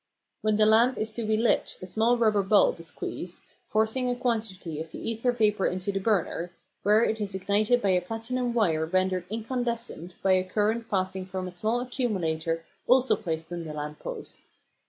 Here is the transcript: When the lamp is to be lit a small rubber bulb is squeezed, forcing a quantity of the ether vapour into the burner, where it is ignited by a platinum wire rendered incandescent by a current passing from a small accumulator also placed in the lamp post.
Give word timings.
When 0.41 0.55
the 0.55 0.65
lamp 0.65 0.97
is 0.97 1.13
to 1.13 1.21
be 1.23 1.37
lit 1.37 1.77
a 1.79 1.85
small 1.85 2.17
rubber 2.17 2.41
bulb 2.41 2.79
is 2.79 2.87
squeezed, 2.87 3.39
forcing 3.67 4.09
a 4.09 4.15
quantity 4.15 4.79
of 4.81 4.89
the 4.89 4.97
ether 4.97 5.31
vapour 5.31 5.67
into 5.67 5.91
the 5.91 5.99
burner, 5.99 6.49
where 6.81 7.03
it 7.03 7.21
is 7.21 7.35
ignited 7.35 7.83
by 7.83 7.89
a 7.91 8.01
platinum 8.01 8.55
wire 8.55 8.87
rendered 8.87 9.25
incandescent 9.29 10.15
by 10.23 10.31
a 10.31 10.43
current 10.43 10.89
passing 10.89 11.27
from 11.27 11.47
a 11.47 11.51
small 11.51 11.81
accumulator 11.81 12.63
also 12.87 13.15
placed 13.15 13.51
in 13.51 13.63
the 13.63 13.73
lamp 13.75 13.99
post. 13.99 14.41